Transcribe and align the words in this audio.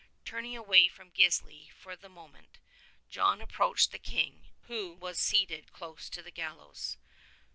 Turning 0.25 0.57
away 0.57 0.87
from 0.87 1.11
Gisli 1.11 1.69
for 1.73 1.95
the 1.95 2.09
moment, 2.09 2.57
John 3.11 3.39
approached 3.39 3.91
the 3.91 3.99
King, 3.99 4.47
who 4.63 4.93
was 4.93 5.19
seated 5.19 5.71
close 5.73 6.09
to 6.09 6.23
the 6.23 6.31
gallows. 6.31 6.97